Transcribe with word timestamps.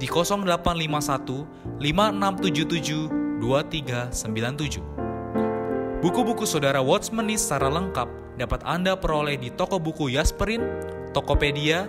di 0.00 0.08
0851 0.08 1.76
5677 1.76 3.44
2397. 3.44 6.00
Buku-buku 6.00 6.48
saudara 6.48 6.80
Watchmeni 6.80 7.36
secara 7.36 7.68
lengkap 7.68 8.08
dapat 8.40 8.64
Anda 8.64 8.96
peroleh 8.96 9.36
di 9.36 9.52
toko 9.52 9.76
buku 9.76 10.16
Yasmerin, 10.16 10.64
Tokopedia, 11.12 11.84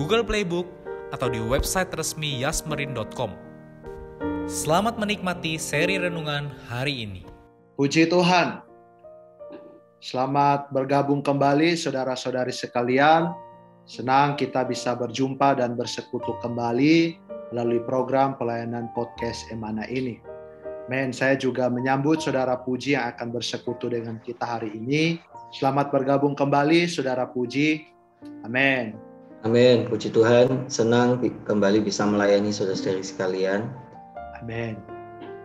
Google 0.00 0.24
Playbook, 0.24 0.64
atau 1.12 1.28
di 1.28 1.36
website 1.36 1.92
resmi 1.92 2.40
yasmerin.com. 2.40 3.36
Selamat 4.48 4.96
menikmati 4.96 5.60
seri 5.60 6.00
renungan 6.00 6.48
hari 6.72 7.04
ini. 7.04 7.28
Puji 7.76 8.08
Tuhan. 8.08 8.64
Selamat 10.00 10.72
bergabung 10.72 11.20
kembali 11.20 11.76
saudara-saudari 11.76 12.56
sekalian 12.56 13.28
Senang 13.90 14.38
kita 14.38 14.62
bisa 14.62 14.94
berjumpa 14.94 15.58
dan 15.58 15.74
bersekutu 15.74 16.38
kembali 16.38 17.18
melalui 17.50 17.82
program 17.82 18.38
pelayanan 18.38 18.90
podcast 18.94 19.46
Emana 19.50 19.86
ini. 19.90 20.18
Men, 20.90 21.14
saya 21.14 21.38
juga 21.38 21.70
menyambut 21.70 22.18
saudara 22.18 22.58
Puji 22.58 22.98
yang 22.98 23.14
akan 23.14 23.30
bersekutu 23.30 23.86
dengan 23.86 24.18
kita 24.22 24.58
hari 24.58 24.74
ini. 24.74 25.22
Selamat 25.54 25.94
bergabung 25.94 26.34
kembali 26.34 26.90
saudara 26.90 27.30
Puji. 27.30 27.86
Amin. 28.42 28.98
Amin. 29.46 29.86
Puji 29.86 30.10
Tuhan, 30.10 30.66
senang 30.66 31.22
kembali 31.46 31.86
bisa 31.86 32.02
melayani 32.06 32.50
saudara-saudari 32.50 33.06
sekalian. 33.06 33.70
Amin. 34.42 34.74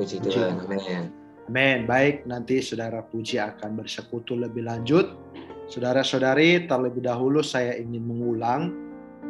Puji, 0.02 0.18
Puji 0.18 0.34
Tuhan. 0.34 0.66
Amin. 0.66 1.14
Amin. 1.46 1.78
Baik, 1.86 2.26
nanti 2.26 2.62
saudara 2.66 3.06
Puji 3.06 3.38
akan 3.38 3.78
bersekutu 3.78 4.34
lebih 4.34 4.66
lanjut 4.66 5.26
Saudara-saudari, 5.66 6.70
terlebih 6.70 7.02
dahulu 7.02 7.42
saya 7.42 7.74
ingin 7.82 8.06
mengulang 8.06 8.70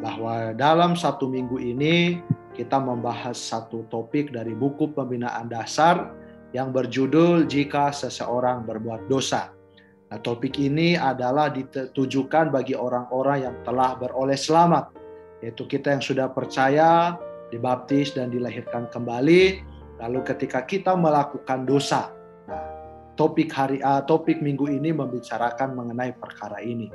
bahwa 0.03 0.51
dalam 0.51 0.91
satu 0.99 1.31
minggu 1.31 1.55
ini 1.63 2.19
kita 2.55 2.79
membahas 2.79 3.35
satu 3.35 3.83
topik 3.91 4.31
dari 4.31 4.55
buku 4.55 4.95
pembinaan 4.95 5.51
dasar 5.51 6.15
yang 6.55 6.71
berjudul 6.71 7.43
Jika 7.45 7.91
Seseorang 7.91 8.63
Berbuat 8.63 9.11
Dosa. 9.11 9.51
Nah, 10.07 10.19
topik 10.23 10.55
ini 10.55 10.95
adalah 10.95 11.51
ditujukan 11.51 12.55
bagi 12.55 12.71
orang-orang 12.71 13.51
yang 13.51 13.55
telah 13.67 13.99
beroleh 13.99 14.39
selamat, 14.39 14.95
yaitu 15.43 15.67
kita 15.67 15.91
yang 15.91 15.99
sudah 15.99 16.31
percaya, 16.31 17.19
dibaptis 17.51 18.15
dan 18.15 18.31
dilahirkan 18.31 18.87
kembali, 18.87 19.59
lalu 19.99 20.19
ketika 20.23 20.63
kita 20.63 20.95
melakukan 20.95 21.67
dosa, 21.67 22.15
topik 23.19 23.51
hari 23.51 23.83
uh, 23.83 24.03
topik 24.07 24.39
minggu 24.39 24.71
ini 24.71 24.95
membicarakan 24.95 25.75
mengenai 25.75 26.15
perkara 26.15 26.63
ini. 26.63 26.87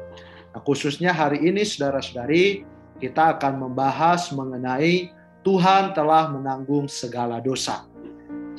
Nah, 0.56 0.60
khususnya 0.64 1.12
hari 1.12 1.44
ini 1.44 1.66
saudara-saudari 1.66 2.64
kita 3.00 3.36
akan 3.36 3.68
membahas 3.68 4.32
mengenai 4.32 5.19
Tuhan 5.40 5.96
telah 5.96 6.28
menanggung 6.28 6.84
segala 6.84 7.40
dosa. 7.40 7.88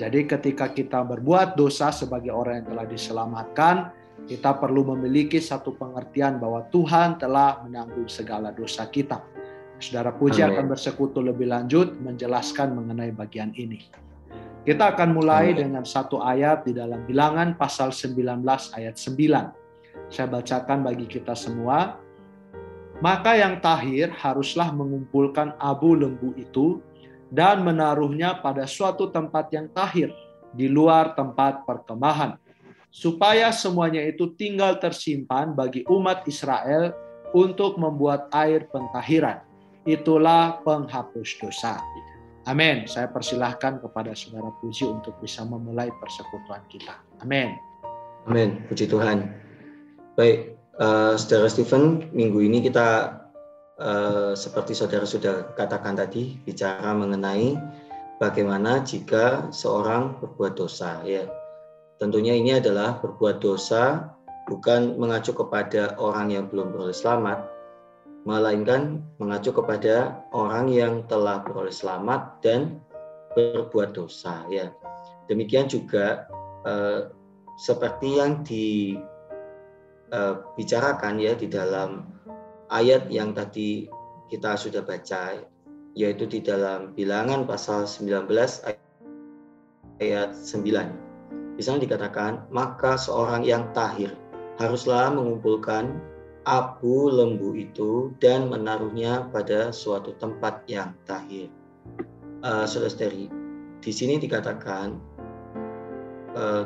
Jadi 0.02 0.26
ketika 0.26 0.74
kita 0.74 1.06
berbuat 1.06 1.54
dosa 1.54 1.94
sebagai 1.94 2.34
orang 2.34 2.66
yang 2.66 2.68
telah 2.74 2.86
diselamatkan, 2.90 3.76
kita 4.26 4.58
perlu 4.58 4.86
memiliki 4.96 5.38
satu 5.38 5.78
pengertian 5.78 6.42
bahwa 6.42 6.66
Tuhan 6.74 7.22
telah 7.22 7.62
menanggung 7.62 8.10
segala 8.10 8.50
dosa 8.50 8.90
kita. 8.90 9.22
Saudara 9.82 10.14
Puji 10.14 10.46
Amin. 10.46 10.58
akan 10.58 10.66
bersekutu 10.74 11.26
lebih 11.26 11.50
lanjut 11.50 11.98
menjelaskan 12.02 12.78
mengenai 12.78 13.14
bagian 13.14 13.50
ini. 13.58 13.82
Kita 14.62 14.94
akan 14.94 15.18
mulai 15.18 15.58
dengan 15.58 15.82
satu 15.82 16.22
ayat 16.22 16.70
di 16.70 16.78
dalam 16.78 17.02
bilangan 17.10 17.58
pasal 17.58 17.90
19 17.90 18.46
ayat 18.78 18.94
9. 18.94 20.10
Saya 20.14 20.28
bacakan 20.30 20.86
bagi 20.86 21.10
kita 21.10 21.34
semua. 21.34 21.98
Maka 23.02 23.34
yang 23.34 23.58
tahir 23.58 24.14
haruslah 24.14 24.70
mengumpulkan 24.70 25.58
abu 25.58 25.98
lembu 25.98 26.38
itu 26.38 26.86
dan 27.34 27.66
menaruhnya 27.66 28.38
pada 28.46 28.70
suatu 28.70 29.10
tempat 29.10 29.50
yang 29.50 29.66
tahir 29.74 30.14
di 30.54 30.70
luar 30.70 31.18
tempat 31.18 31.66
perkemahan 31.66 32.38
supaya 32.92 33.50
semuanya 33.56 34.04
itu 34.04 34.36
tinggal 34.38 34.78
tersimpan 34.78 35.56
bagi 35.56 35.82
umat 35.90 36.28
Israel 36.30 36.94
untuk 37.32 37.80
membuat 37.80 38.28
air 38.36 38.68
pentahiran. 38.70 39.42
Itulah 39.88 40.62
penghapus 40.62 41.42
dosa. 41.42 41.82
Amin. 42.46 42.86
Saya 42.86 43.10
persilahkan 43.10 43.82
kepada 43.82 44.14
saudara 44.14 44.54
Puji 44.62 44.86
untuk 44.86 45.18
bisa 45.18 45.42
memulai 45.42 45.90
persekutuan 45.98 46.62
kita. 46.70 47.02
Amin. 47.24 47.58
Amin. 48.30 48.62
Puji 48.70 48.86
Tuhan. 48.86 49.26
Baik, 50.14 50.61
uh, 50.82 51.14
saudara 51.16 51.48
Stephen, 51.48 52.10
minggu 52.12 52.42
ini 52.42 52.66
kita 52.66 53.22
uh, 53.78 54.34
seperti 54.34 54.74
saudara 54.74 55.06
sudah 55.06 55.54
katakan 55.54 55.94
tadi 55.94 56.42
bicara 56.42 56.92
mengenai 56.98 57.56
bagaimana 58.18 58.82
jika 58.82 59.54
seorang 59.54 60.18
berbuat 60.18 60.58
dosa. 60.58 61.00
Ya, 61.06 61.30
tentunya 62.02 62.34
ini 62.34 62.58
adalah 62.58 62.98
berbuat 63.00 63.40
dosa 63.40 64.12
bukan 64.50 64.98
mengacu 64.98 65.38
kepada 65.38 65.96
orang 66.02 66.34
yang 66.34 66.50
belum 66.50 66.74
beroleh 66.74 66.98
selamat, 66.98 67.46
melainkan 68.26 69.06
mengacu 69.22 69.54
kepada 69.54 70.26
orang 70.34 70.68
yang 70.68 71.06
telah 71.06 71.46
beroleh 71.46 71.72
selamat 71.72 72.42
dan 72.42 72.82
berbuat 73.38 73.96
dosa 73.96 74.44
ya. 74.52 74.74
Demikian 75.32 75.72
juga 75.72 76.28
eh, 76.68 77.08
seperti 77.56 78.20
yang 78.20 78.44
eh, 80.12 81.16
ya 81.20 81.34
di 81.36 81.48
dalam 81.48 82.06
ayat 82.72 83.08
yang 83.12 83.36
tadi 83.36 83.88
kita 84.32 84.56
sudah 84.56 84.84
baca 84.84 85.44
yaitu 85.92 86.24
di 86.24 86.40
dalam 86.40 86.96
bilangan 86.96 87.44
pasal 87.44 87.84
19 87.84 88.32
ayat 90.00 90.32
9. 90.34 91.60
Di 91.60 91.62
sana 91.62 91.78
dikatakan, 91.84 92.48
maka 92.48 92.96
seorang 92.96 93.44
yang 93.44 93.70
tahir 93.76 94.16
haruslah 94.56 95.12
mengumpulkan 95.12 96.00
abu 96.48 97.12
lembu 97.12 97.54
itu 97.54 98.16
dan 98.18 98.50
menaruhnya 98.50 99.30
pada 99.30 99.70
suatu 99.70 100.18
tempat 100.18 100.66
yang 100.66 100.96
tahir. 101.06 101.52
Uh, 102.42 102.66
saudara-saudari, 102.66 103.30
di 103.84 103.92
sini 103.94 104.18
dikatakan 104.18 104.98
uh, 106.34 106.66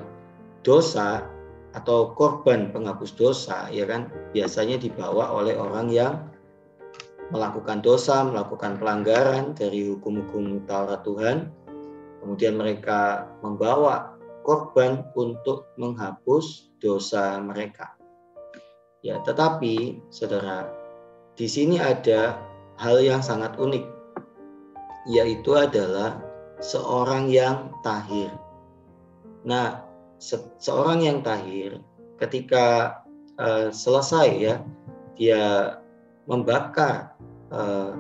dosa 0.63 1.27
atau 1.75 2.15
korban 2.15 2.71
penghapus 2.71 3.19
dosa, 3.19 3.67
ya 3.67 3.83
kan, 3.83 4.07
biasanya 4.31 4.79
dibawa 4.79 5.35
oleh 5.35 5.59
orang 5.59 5.91
yang 5.91 6.13
melakukan 7.35 7.83
dosa, 7.83 8.23
melakukan 8.23 8.79
pelanggaran 8.79 9.51
dari 9.51 9.91
hukum-hukum 9.91 10.63
Taurat 10.63 11.03
Tuhan, 11.03 11.51
kemudian 12.23 12.55
mereka 12.55 13.27
membawa 13.43 14.15
korban 14.47 15.03
untuk 15.19 15.67
menghapus 15.75 16.71
dosa 16.79 17.41
mereka. 17.43 17.97
Ya, 19.03 19.19
tetapi 19.21 20.01
saudara, 20.09 20.69
di 21.35 21.45
sini 21.45 21.77
ada 21.77 22.39
hal 22.79 23.03
yang 23.03 23.19
sangat 23.19 23.57
unik, 23.59 23.85
yaitu 25.11 25.53
adalah 25.53 26.23
seorang 26.63 27.27
yang 27.29 27.73
tahir. 27.83 28.31
Nah, 29.45 29.85
se 30.21 30.39
seorang 30.59 31.03
yang 31.03 31.19
tahir 31.21 31.79
ketika 32.19 32.99
uh, 33.39 33.69
selesai 33.71 34.27
ya, 34.35 34.55
dia 35.19 35.43
membakar 36.25 37.15
uh, 37.51 37.95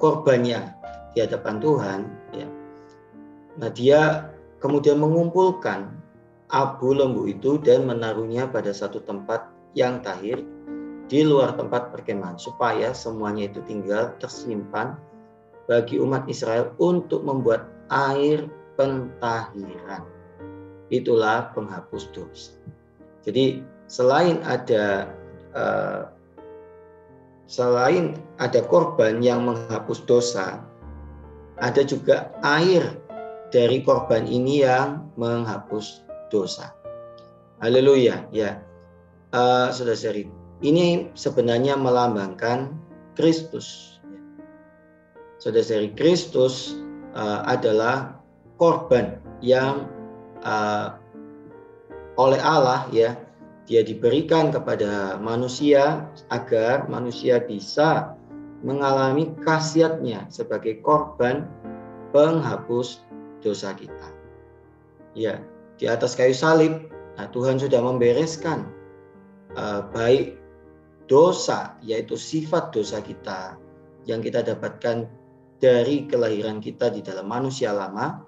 korbannya 0.00 0.72
di 1.12 1.24
hadapan 1.24 1.56
Tuhan, 1.60 2.00
ya, 2.32 2.48
Nah, 3.58 3.70
dia 3.74 4.30
kemudian 4.62 5.02
mengumpulkan 5.02 5.90
abu 6.48 6.94
lembu 6.94 7.26
itu 7.26 7.58
dan 7.60 7.84
menaruhnya 7.90 8.46
pada 8.46 8.70
satu 8.70 9.02
tempat 9.02 9.50
yang 9.74 10.00
tahir 10.00 10.40
di 11.10 11.26
luar 11.26 11.58
tempat 11.58 11.90
perkemahan 11.90 12.38
supaya 12.38 12.94
semuanya 12.94 13.50
itu 13.50 13.60
tinggal 13.66 14.14
tersimpan 14.22 14.94
bagi 15.66 15.98
umat 16.00 16.24
Israel 16.30 16.72
untuk 16.78 17.26
membuat 17.26 17.66
air 17.90 18.46
pentahiran. 18.78 20.06
Itulah 20.88 21.52
penghapus 21.52 22.08
dosa. 22.16 22.56
Jadi 23.28 23.60
selain 23.88 24.40
ada 24.44 25.12
uh, 25.52 26.08
selain 27.48 28.16
ada 28.40 28.60
korban 28.64 29.20
yang 29.24 29.44
menghapus 29.48 30.04
dosa, 30.04 30.64
ada 31.60 31.82
juga 31.84 32.32
air 32.44 32.84
dari 33.48 33.80
korban 33.84 34.28
ini 34.28 34.64
yang 34.64 35.08
menghapus 35.16 36.04
dosa. 36.28 36.72
Haleluya, 37.58 38.28
ya. 38.30 38.62
Uh, 39.34 39.68
Saudara-saudari, 39.74 40.30
ini 40.64 41.10
sebenarnya 41.18 41.74
melambangkan 41.74 42.72
Kristus. 43.18 43.98
Saudara-saudari, 45.42 45.92
Kristus 45.98 46.78
uh, 47.18 47.42
adalah 47.44 48.14
korban 48.56 49.18
yang 49.42 49.90
uh, 50.44 50.98
oleh 52.18 52.40
Allah 52.42 52.86
ya 52.90 53.14
dia 53.68 53.84
diberikan 53.84 54.48
kepada 54.48 55.20
manusia 55.20 56.08
agar 56.32 56.88
manusia 56.88 57.38
bisa 57.44 58.16
mengalami 58.64 59.30
khasiatnya 59.44 60.26
sebagai 60.32 60.80
korban 60.82 61.46
penghapus 62.10 63.04
dosa 63.44 63.76
kita. 63.76 64.08
Ya, 65.14 65.38
di 65.78 65.86
atas 65.86 66.18
kayu 66.18 66.34
salib, 66.34 66.90
nah 67.20 67.28
Tuhan 67.30 67.60
sudah 67.60 67.78
membereskan 67.78 68.66
uh, 69.54 69.86
baik 69.92 70.40
dosa, 71.06 71.76
yaitu 71.84 72.16
sifat 72.16 72.72
dosa 72.74 73.04
kita 73.04 73.54
yang 74.08 74.24
kita 74.24 74.42
dapatkan 74.42 75.06
dari 75.58 76.08
kelahiran 76.08 76.58
kita 76.62 76.88
di 76.88 77.04
dalam 77.04 77.28
manusia 77.28 77.70
lama, 77.70 78.24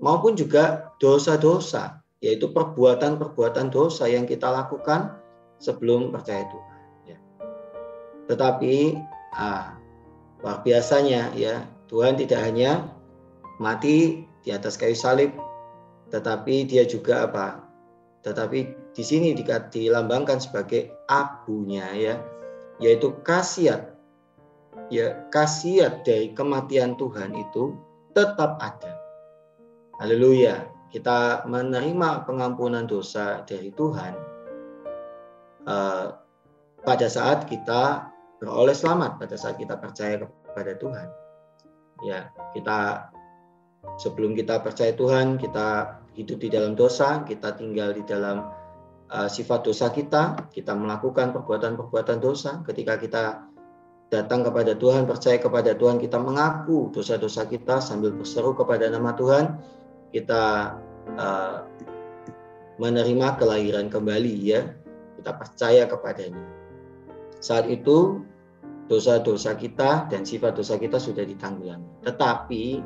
maupun 0.00 0.36
juga 0.36 0.92
dosa-dosa, 1.00 2.00
yaitu 2.20 2.50
perbuatan-perbuatan 2.52 3.72
dosa 3.72 4.08
yang 4.08 4.24
kita 4.24 4.48
lakukan 4.48 5.16
sebelum 5.60 6.12
percaya 6.12 6.44
Tuhan. 6.48 6.80
Ya. 7.06 7.18
Tetapi 8.28 9.00
ah, 9.36 9.76
luar 10.40 10.60
biasanya 10.64 11.32
ya 11.32 11.64
Tuhan 11.88 12.20
tidak 12.20 12.40
hanya 12.44 12.92
mati 13.56 14.28
di 14.44 14.50
atas 14.52 14.76
kayu 14.76 14.94
salib 14.94 15.32
tetapi 16.10 16.66
dia 16.66 16.86
juga 16.86 17.26
apa? 17.26 17.66
Tetapi 18.22 18.58
di 18.94 19.02
sini 19.02 19.34
dilambangkan 19.34 20.38
sebagai 20.38 20.90
abunya 21.10 21.86
ya, 21.94 22.14
yaitu 22.78 23.14
kasiat. 23.26 23.94
Ya, 24.86 25.26
kasiat 25.34 26.06
dari 26.06 26.30
kematian 26.36 26.94
Tuhan 26.94 27.34
itu 27.34 27.74
tetap 28.14 28.62
ada. 28.62 28.95
Haleluya. 29.96 30.68
Kita 30.92 31.44
menerima 31.44 32.24
pengampunan 32.24 32.86
dosa 32.86 33.42
dari 33.44 33.74
Tuhan 33.74 34.12
uh, 35.66 36.06
pada 36.86 37.06
saat 37.10 37.44
kita 37.50 38.12
beroleh 38.38 38.76
selamat, 38.76 39.18
pada 39.20 39.34
saat 39.36 39.58
kita 39.60 39.76
percaya 39.76 40.22
kepada 40.22 40.72
Tuhan. 40.78 41.08
Ya, 42.04 42.28
kita 42.52 43.10
Sebelum 43.94 44.34
kita 44.34 44.60
percaya 44.60 44.92
Tuhan, 44.92 45.38
kita 45.38 46.02
hidup 46.18 46.38
di 46.42 46.48
dalam 46.50 46.74
dosa, 46.74 47.22
kita 47.22 47.54
tinggal 47.54 47.94
di 47.94 48.02
dalam 48.02 48.50
uh, 49.08 49.28
sifat 49.30 49.62
dosa 49.62 49.88
kita, 49.94 50.50
kita 50.50 50.74
melakukan 50.74 51.30
perbuatan-perbuatan 51.32 52.18
dosa. 52.18 52.60
Ketika 52.66 52.98
kita 52.98 53.24
datang 54.10 54.44
kepada 54.44 54.74
Tuhan, 54.76 55.06
percaya 55.08 55.38
kepada 55.38 55.72
Tuhan, 55.78 55.96
kita 56.02 56.18
mengaku 56.20 56.92
dosa-dosa 56.92 57.46
kita 57.48 57.80
sambil 57.80 58.12
berseru 58.12 58.52
kepada 58.52 58.90
nama 58.90 59.16
Tuhan, 59.16 59.64
kita 60.16 60.72
uh, 61.20 61.68
menerima 62.80 63.36
kelahiran 63.36 63.92
kembali 63.92 64.34
ya, 64.40 64.72
kita 65.20 65.32
percaya 65.36 65.84
kepadanya. 65.84 66.40
Saat 67.44 67.68
itu 67.68 68.24
dosa-dosa 68.88 69.52
kita 69.52 70.08
dan 70.08 70.24
sifat 70.24 70.56
dosa 70.56 70.80
kita 70.80 70.96
sudah 70.96 71.28
ditanggulangi. 71.28 71.84
Tetapi 72.08 72.80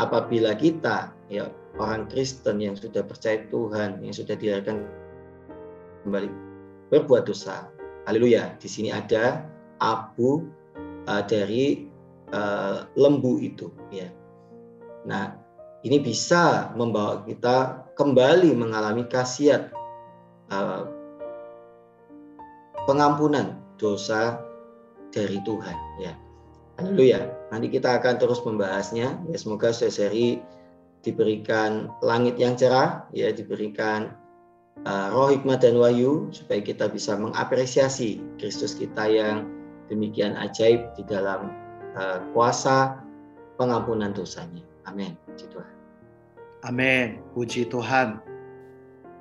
apabila 0.00 0.56
kita 0.56 1.12
ya 1.28 1.52
orang 1.76 2.08
Kristen 2.08 2.64
yang 2.64 2.72
sudah 2.72 3.04
percaya 3.04 3.44
Tuhan, 3.52 4.00
yang 4.00 4.16
sudah 4.16 4.32
dilahirkan 4.32 4.88
kembali 6.08 6.30
berbuat 6.88 7.28
dosa. 7.28 7.68
Haleluya. 8.08 8.56
Di 8.56 8.68
sini 8.70 8.94
ada 8.94 9.44
abu 9.82 10.46
uh, 11.04 11.22
dari 11.26 11.84
uh, 12.32 12.86
lembu 12.94 13.42
itu 13.42 13.68
ya. 13.90 14.08
Nah, 15.06 15.45
ini 15.86 16.02
bisa 16.02 16.74
membawa 16.74 17.22
kita 17.22 17.86
kembali 17.94 18.50
mengalami 18.58 19.06
khasiat 19.06 19.70
uh, 20.50 20.90
pengampunan 22.90 23.62
dosa 23.78 24.42
dari 25.14 25.38
Tuhan 25.46 25.76
ya. 26.02 26.12
Haleluya. 26.76 27.30
Nanti 27.54 27.72
kita 27.72 28.02
akan 28.02 28.20
terus 28.20 28.42
membahasnya. 28.44 29.16
Ya 29.30 29.36
semoga 29.38 29.72
seri 29.72 30.42
diberikan 31.00 31.88
langit 32.02 32.36
yang 32.36 32.58
cerah, 32.58 33.06
ya 33.14 33.32
diberikan 33.32 34.12
uh, 34.84 35.08
roh 35.14 35.32
hikmat 35.32 35.64
dan 35.64 35.78
wahyu 35.78 36.28
supaya 36.34 36.60
kita 36.60 36.90
bisa 36.90 37.16
mengapresiasi 37.16 38.20
Kristus 38.36 38.76
kita 38.76 39.08
yang 39.08 39.48
demikian 39.88 40.36
ajaib 40.36 40.92
di 40.98 41.06
dalam 41.06 41.48
uh, 41.96 42.20
kuasa 42.36 43.00
pengampunan 43.56 44.12
dosanya. 44.12 44.66
Amin. 44.84 45.16
Amin. 46.66 47.22
Puji 47.30 47.70
Tuhan. 47.70 48.18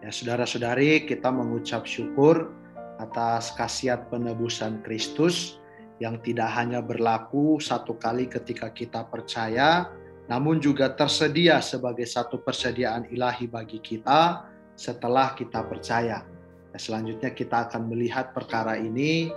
Ya 0.02 0.10
saudara-saudari, 0.10 1.06
kita 1.06 1.30
mengucap 1.30 1.86
syukur 1.86 2.50
atas 2.98 3.54
khasiat 3.54 4.10
penebusan 4.10 4.82
Kristus 4.82 5.62
yang 6.02 6.18
tidak 6.26 6.50
hanya 6.58 6.82
berlaku 6.82 7.62
satu 7.62 8.02
kali 8.02 8.26
ketika 8.26 8.74
kita 8.74 9.06
percaya, 9.06 9.94
namun 10.26 10.58
juga 10.58 10.90
tersedia 10.98 11.62
sebagai 11.62 12.10
satu 12.10 12.42
persediaan 12.42 13.14
ilahi 13.14 13.46
bagi 13.46 13.78
kita 13.78 14.50
setelah 14.74 15.38
kita 15.38 15.62
percaya. 15.70 16.26
Nah, 16.74 16.82
selanjutnya 16.82 17.30
kita 17.30 17.70
akan 17.70 17.94
melihat 17.94 18.34
perkara 18.34 18.74
ini 18.74 19.30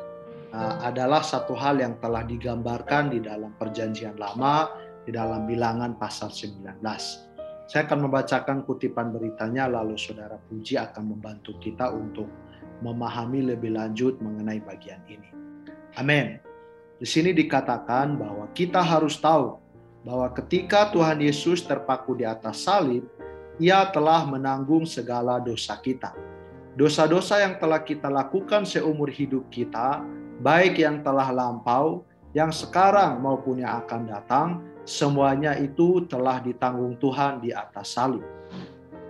uh, 0.56 0.80
adalah 0.80 1.20
satu 1.20 1.52
hal 1.52 1.76
yang 1.76 2.00
telah 2.00 2.24
digambarkan 2.24 3.12
di 3.12 3.20
dalam 3.20 3.52
perjanjian 3.60 4.16
lama 4.16 4.72
di 5.04 5.12
dalam 5.12 5.44
bilangan 5.44 5.92
pasal 6.00 6.32
19. 6.32 7.27
Saya 7.68 7.84
akan 7.84 8.08
membacakan 8.08 8.64
kutipan 8.64 9.12
beritanya 9.12 9.68
lalu 9.68 10.00
saudara 10.00 10.40
Puji 10.40 10.80
akan 10.80 11.12
membantu 11.12 11.52
kita 11.60 11.92
untuk 11.92 12.24
memahami 12.80 13.44
lebih 13.44 13.76
lanjut 13.76 14.16
mengenai 14.24 14.64
bagian 14.64 15.04
ini. 15.04 15.28
Amin. 16.00 16.40
Di 16.96 17.04
sini 17.04 17.36
dikatakan 17.36 18.16
bahwa 18.16 18.48
kita 18.56 18.80
harus 18.80 19.20
tahu 19.20 19.60
bahwa 20.00 20.32
ketika 20.32 20.88
Tuhan 20.88 21.20
Yesus 21.20 21.60
terpaku 21.60 22.16
di 22.16 22.24
atas 22.24 22.64
salib, 22.64 23.04
Ia 23.60 23.84
telah 23.92 24.24
menanggung 24.24 24.88
segala 24.88 25.36
dosa 25.36 25.76
kita. 25.76 26.16
Dosa-dosa 26.72 27.42
yang 27.42 27.60
telah 27.60 27.84
kita 27.84 28.08
lakukan 28.08 28.64
seumur 28.64 29.12
hidup 29.12 29.44
kita, 29.52 30.00
baik 30.40 30.80
yang 30.80 31.04
telah 31.04 31.28
lampau, 31.34 32.06
yang 32.32 32.48
sekarang 32.48 33.18
maupun 33.18 33.60
yang 33.60 33.82
akan 33.84 34.08
datang, 34.08 34.48
semuanya 34.88 35.52
itu 35.60 36.08
telah 36.08 36.40
ditanggung 36.40 36.96
Tuhan 36.96 37.44
di 37.44 37.52
atas 37.52 37.92
salib. 37.92 38.24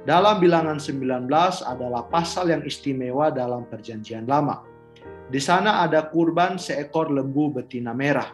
Dalam 0.03 0.43
bilangan 0.43 0.83
19 0.83 1.31
adalah 1.63 2.03
pasal 2.11 2.51
yang 2.51 2.67
istimewa 2.67 3.31
dalam 3.31 3.63
perjanjian 3.71 4.27
lama 4.27 4.67
di 5.29 5.45
sana 5.45 5.85
ada 5.85 6.09
kurban 6.09 6.57
seekor 6.57 7.13
lembu 7.13 7.53
betina 7.53 7.93
merah. 7.93 8.33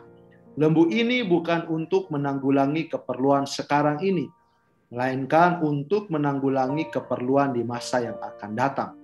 Lembu 0.55 0.87
ini 0.87 1.27
bukan 1.27 1.67
untuk 1.67 2.07
menanggulangi 2.15 2.87
keperluan 2.87 3.51
sekarang 3.51 3.99
ini, 3.99 4.31
melainkan 4.95 5.59
untuk 5.67 6.07
menanggulangi 6.15 6.95
keperluan 6.95 7.51
di 7.51 7.67
masa 7.67 7.99
yang 7.99 8.15
akan 8.23 8.51
datang. 8.55 8.95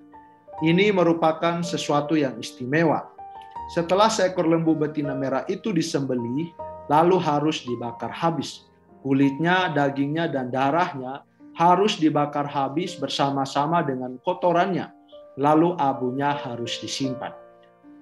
Ini 0.62 0.94
merupakan 0.94 1.66
sesuatu 1.66 2.14
yang 2.14 2.38
istimewa. 2.38 3.10
Setelah 3.74 4.06
seekor 4.06 4.46
lembu 4.46 4.78
betina 4.78 5.18
merah 5.18 5.42
itu 5.50 5.74
disembelih, 5.74 6.54
lalu 6.90 7.22
harus 7.22 7.62
dibakar 7.62 8.10
habis. 8.10 8.66
Kulitnya, 9.06 9.70
dagingnya, 9.70 10.26
dan 10.26 10.50
darahnya 10.50 11.22
harus 11.54 11.96
dibakar 11.96 12.50
habis 12.50 12.98
bersama-sama 12.98 13.86
dengan 13.86 14.18
kotorannya, 14.26 14.90
lalu 15.38 15.78
abunya 15.78 16.34
harus 16.34 16.82
disimpan. 16.82 17.30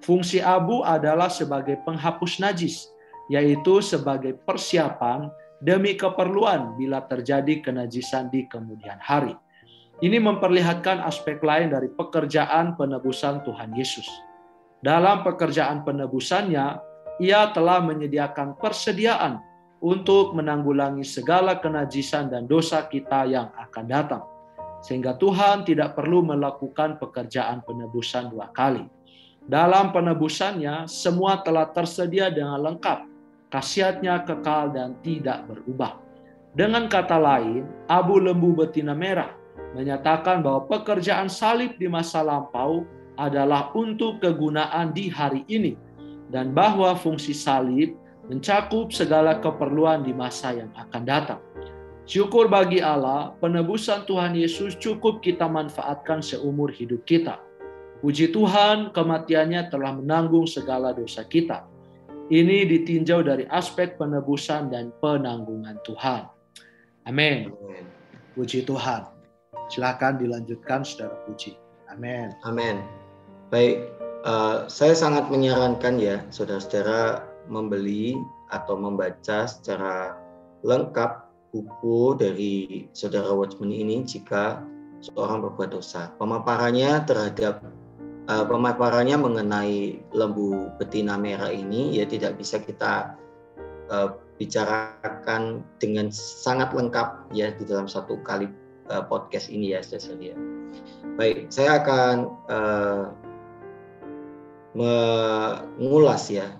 Fungsi 0.00 0.40
abu 0.40 0.80
adalah 0.82 1.28
sebagai 1.28 1.78
penghapus 1.84 2.40
najis, 2.40 2.88
yaitu 3.28 3.84
sebagai 3.84 4.34
persiapan 4.42 5.28
demi 5.60 5.98
keperluan 5.98 6.78
bila 6.78 7.04
terjadi 7.04 7.60
kenajisan 7.60 8.30
di 8.32 8.46
kemudian 8.48 8.98
hari. 9.02 9.36
Ini 9.98 10.22
memperlihatkan 10.22 11.02
aspek 11.02 11.42
lain 11.42 11.74
dari 11.74 11.90
pekerjaan 11.90 12.78
penebusan 12.78 13.42
Tuhan 13.42 13.74
Yesus. 13.74 14.06
Dalam 14.78 15.26
pekerjaan 15.26 15.82
penebusannya, 15.82 16.87
ia 17.18 17.50
telah 17.50 17.82
menyediakan 17.82 18.54
persediaan 18.58 19.42
untuk 19.78 20.34
menanggulangi 20.34 21.06
segala 21.06 21.58
kenajisan 21.58 22.30
dan 22.30 22.46
dosa 22.50 22.86
kita 22.86 23.26
yang 23.26 23.50
akan 23.54 23.84
datang. 23.86 24.22
Sehingga 24.82 25.18
Tuhan 25.18 25.66
tidak 25.66 25.98
perlu 25.98 26.22
melakukan 26.22 27.02
pekerjaan 27.02 27.66
penebusan 27.66 28.30
dua 28.30 28.50
kali. 28.54 28.86
Dalam 29.42 29.90
penebusannya, 29.90 30.86
semua 30.86 31.42
telah 31.42 31.70
tersedia 31.74 32.30
dengan 32.30 32.62
lengkap. 32.62 33.06
Khasiatnya 33.48 34.22
kekal 34.28 34.70
dan 34.76 34.94
tidak 35.02 35.48
berubah. 35.50 35.98
Dengan 36.52 36.86
kata 36.86 37.16
lain, 37.16 37.64
abu 37.88 38.20
lembu 38.20 38.54
betina 38.54 38.92
merah 38.92 39.32
menyatakan 39.72 40.44
bahwa 40.44 40.68
pekerjaan 40.68 41.28
salib 41.28 41.76
di 41.80 41.88
masa 41.90 42.22
lampau 42.24 42.84
adalah 43.18 43.72
untuk 43.74 44.22
kegunaan 44.22 44.94
di 44.94 45.10
hari 45.10 45.42
ini 45.50 45.87
dan 46.28 46.52
bahwa 46.52 46.92
fungsi 46.96 47.32
salib 47.32 47.96
mencakup 48.28 48.92
segala 48.92 49.40
keperluan 49.40 50.04
di 50.04 50.12
masa 50.12 50.52
yang 50.52 50.68
akan 50.76 51.02
datang. 51.04 51.40
Syukur 52.08 52.48
bagi 52.48 52.80
Allah, 52.80 53.36
penebusan 53.36 54.08
Tuhan 54.08 54.32
Yesus 54.32 54.76
cukup 54.80 55.20
kita 55.20 55.44
manfaatkan 55.44 56.24
seumur 56.24 56.72
hidup 56.72 57.04
kita. 57.04 57.36
Puji 58.00 58.32
Tuhan, 58.32 58.96
kematiannya 58.96 59.68
telah 59.68 59.92
menanggung 59.92 60.48
segala 60.48 60.96
dosa 60.96 61.26
kita. 61.26 61.68
Ini 62.32 62.64
ditinjau 62.64 63.24
dari 63.24 63.44
aspek 63.48 64.00
penebusan 64.00 64.72
dan 64.72 64.92
penanggungan 65.04 65.80
Tuhan. 65.84 66.28
Amin. 67.08 67.52
Puji 68.36 68.64
Tuhan. 68.64 69.08
Silakan 69.68 70.16
dilanjutkan, 70.16 70.84
saudara 70.84 71.16
puji. 71.28 71.56
Amin. 71.92 72.32
Amin. 72.44 72.80
Baik, 73.52 73.84
uh, 74.24 74.66
saya 74.66 74.94
sangat 74.96 75.28
menyarankan 75.30 76.00
ya, 76.00 76.24
saudara-saudara 76.32 77.26
membeli 77.46 78.16
atau 78.50 78.74
membaca 78.80 79.44
secara 79.44 80.16
lengkap 80.64 81.28
buku 81.52 82.16
dari 82.18 82.86
saudara 82.92 83.32
Watchman 83.32 83.72
ini 83.72 84.04
jika 84.04 84.60
seorang 85.00 85.44
berbuat 85.44 85.72
dosa. 85.72 86.12
Pemaparannya 86.18 87.04
terhadap 87.06 87.62
uh, 88.28 88.44
pemaparannya 88.44 89.16
mengenai 89.16 90.02
lembu 90.12 90.68
betina 90.76 91.16
merah 91.16 91.52
ini 91.52 91.96
ya 91.96 92.04
tidak 92.04 92.36
bisa 92.36 92.60
kita 92.60 93.16
uh, 93.88 94.18
bicarakan 94.36 95.64
dengan 95.82 96.12
sangat 96.14 96.70
lengkap 96.70 97.32
ya 97.34 97.50
di 97.54 97.64
dalam 97.66 97.88
satu 97.90 98.20
kali 98.22 98.46
uh, 98.92 99.02
podcast 99.06 99.48
ini 99.48 99.72
ya 99.74 99.80
saudara. 99.80 100.36
Baik, 101.18 101.50
saya 101.50 101.82
akan 101.82 102.16
uh, 102.46 103.10
mengulas 104.78 106.30
ya 106.30 106.54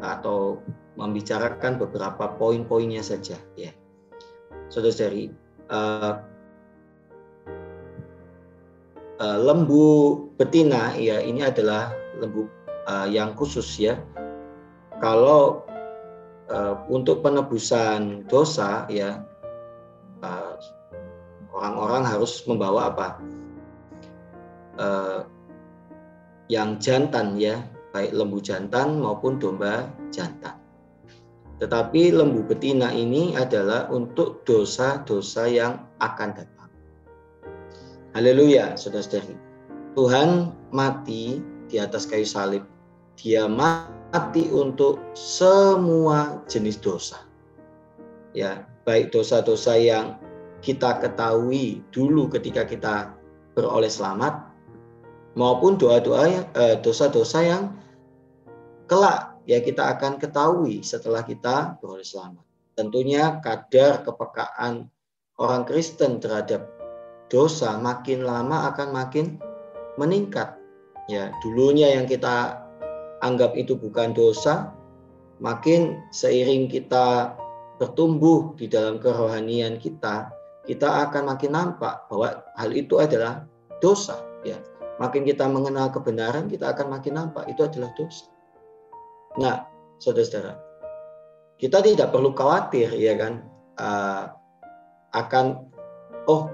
atau 0.00 0.64
membicarakan 0.96 1.76
beberapa 1.76 2.32
poin-poinnya 2.40 3.04
saja 3.04 3.36
ya. 3.54 3.70
Saudara-saudari, 4.72 5.32
uh, 5.68 6.24
uh, 9.20 9.38
lembu 9.38 10.16
betina 10.40 10.96
ya 10.96 11.20
ini 11.20 11.44
adalah 11.44 11.92
lembu 12.16 12.48
uh, 12.88 13.06
yang 13.06 13.36
khusus 13.36 13.68
ya. 13.76 14.00
Kalau 14.98 15.62
uh, 16.50 16.74
untuk 16.88 17.22
penebusan 17.22 18.26
dosa 18.26 18.88
ya 18.90 19.22
orang-orang 21.54 22.02
uh, 22.02 22.10
harus 22.16 22.42
membawa 22.48 22.90
apa? 22.90 23.08
Yang 26.48 26.80
jantan 26.80 27.36
ya 27.36 27.60
baik 27.92 28.12
lembu 28.12 28.40
jantan 28.40 29.00
maupun 29.00 29.36
domba 29.40 29.88
jantan. 30.12 30.56
Tetapi 31.58 32.14
lembu 32.14 32.46
betina 32.46 32.94
ini 32.94 33.34
adalah 33.34 33.90
untuk 33.90 34.46
dosa-dosa 34.46 35.50
yang 35.50 35.82
akan 35.98 36.30
datang. 36.32 36.70
Haleluya, 38.14 38.78
saudara-saudari. 38.78 39.34
Tuhan 39.98 40.54
mati 40.70 41.42
di 41.66 41.76
atas 41.82 42.06
kayu 42.06 42.24
salib. 42.24 42.62
Dia 43.18 43.50
mati 43.50 44.46
untuk 44.54 45.02
semua 45.18 46.38
jenis 46.46 46.78
dosa. 46.78 47.26
Ya, 48.30 48.62
baik 48.86 49.10
dosa-dosa 49.10 49.74
yang 49.74 50.14
kita 50.62 51.02
ketahui 51.02 51.82
dulu 51.90 52.30
ketika 52.30 52.62
kita 52.62 52.94
beroleh 53.58 53.90
selamat 53.90 54.47
maupun 55.38 55.78
doa-doa 55.78 56.26
eh, 56.26 56.76
dosa-dosa 56.82 57.38
yang 57.46 57.62
kelak 58.90 59.38
ya 59.46 59.62
kita 59.62 59.94
akan 59.94 60.18
ketahui 60.18 60.82
setelah 60.82 61.22
kita 61.22 61.78
beroleh 61.78 62.02
selamat. 62.02 62.42
Tentunya 62.74 63.38
kadar 63.38 64.02
kepekaan 64.02 64.90
orang 65.38 65.62
Kristen 65.62 66.18
terhadap 66.18 66.66
dosa 67.30 67.78
makin 67.78 68.26
lama 68.26 68.74
akan 68.74 68.88
makin 68.90 69.38
meningkat. 69.94 70.58
Ya, 71.08 71.32
dulunya 71.40 71.96
yang 71.96 72.04
kita 72.04 72.60
anggap 73.24 73.56
itu 73.56 73.74
bukan 73.78 74.12
dosa, 74.12 74.74
makin 75.40 76.04
seiring 76.12 76.68
kita 76.68 77.32
bertumbuh 77.80 78.52
di 78.60 78.68
dalam 78.68 79.00
kerohanian 79.00 79.80
kita, 79.80 80.28
kita 80.68 81.08
akan 81.08 81.32
makin 81.32 81.56
nampak 81.56 82.04
bahwa 82.12 82.44
hal 82.60 82.70
itu 82.76 83.00
adalah 83.00 83.48
dosa, 83.80 84.20
ya. 84.44 84.60
Makin 84.98 85.22
kita 85.22 85.46
mengenal 85.46 85.94
kebenaran, 85.94 86.50
kita 86.50 86.74
akan 86.74 86.90
makin 86.90 87.14
nampak 87.14 87.46
itu 87.46 87.62
adalah 87.62 87.94
dosa. 87.94 88.26
Nah, 89.38 89.70
saudara-saudara, 90.02 90.58
kita 91.58 91.78
tidak 91.82 92.10
perlu 92.10 92.34
khawatir, 92.34 92.90
ya 92.98 93.14
kan, 93.14 93.46
uh, 93.78 94.34
akan 95.14 95.70
oh 96.26 96.50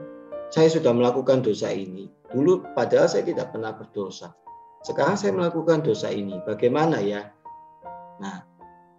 saya 0.52 0.68
sudah 0.68 0.92
melakukan 0.92 1.40
dosa 1.40 1.72
ini. 1.72 2.12
Dulu 2.30 2.76
padahal 2.76 3.08
saya 3.08 3.24
tidak 3.24 3.50
pernah 3.50 3.72
berdosa. 3.72 4.30
Sekarang 4.84 5.16
saya 5.16 5.32
melakukan 5.32 5.80
dosa 5.80 6.12
ini. 6.12 6.36
Bagaimana 6.44 7.00
ya? 7.00 7.32
Nah, 8.20 8.44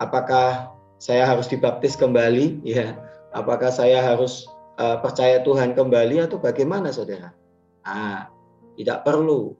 apakah 0.01 0.73
saya 0.97 1.29
harus 1.29 1.45
dibaptis 1.45 1.93
kembali? 1.93 2.65
Ya, 2.65 2.97
apakah 3.31 3.69
saya 3.69 4.01
harus 4.01 4.49
uh, 4.81 4.97
percaya 4.99 5.45
Tuhan 5.45 5.77
kembali 5.77 6.25
atau 6.25 6.41
bagaimana, 6.41 6.89
saudara? 6.89 7.31
Ah, 7.85 8.27
tidak 8.75 9.07
perlu. 9.07 9.55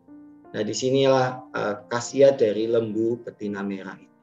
Nah, 0.56 0.64
di 0.64 0.72
sinilah 0.72 1.52
uh, 1.52 1.76
khasiat 1.92 2.40
dari 2.40 2.72
lembu 2.72 3.20
betina 3.20 3.60
merah 3.60 4.00
itu. 4.00 4.20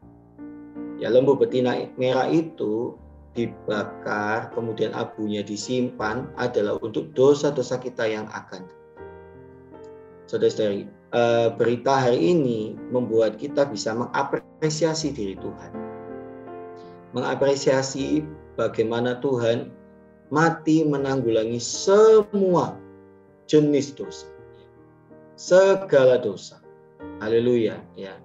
Ya, 0.97 1.13
lembu 1.13 1.37
betina 1.37 1.77
merah 2.01 2.25
itu 2.33 2.97
dibakar, 3.37 4.53
kemudian 4.57 4.97
abunya 4.97 5.45
disimpan 5.45 6.29
adalah 6.41 6.81
untuk 6.81 7.13
dosa-dosa 7.13 7.77
kita 7.81 8.09
yang 8.09 8.29
akan. 8.33 8.65
Saudara-saudari, 10.25 10.89
uh, 11.13 11.53
berita 11.53 12.09
hari 12.09 12.33
ini 12.33 12.81
membuat 12.89 13.37
kita 13.37 13.69
bisa 13.69 13.93
mengapresiasi 13.93 15.13
diri 15.13 15.37
Tuhan. 15.37 15.73
Mengapresiasi 17.13 18.25
bagaimana 18.57 19.21
Tuhan 19.21 19.69
mati 20.33 20.81
menanggulangi 20.89 21.61
semua 21.61 22.81
jenis 23.45 23.93
dosa 23.93 24.32
segala 25.37 26.21
dosa. 26.21 26.61
Haleluya 27.23 27.79
ya. 27.95 28.19